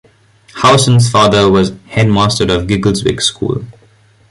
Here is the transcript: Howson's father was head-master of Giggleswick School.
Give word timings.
Howson's 0.63 1.07
father 1.11 1.47
was 1.47 1.73
head-master 1.89 2.51
of 2.51 2.65
Giggleswick 2.67 3.21
School. 3.21 3.63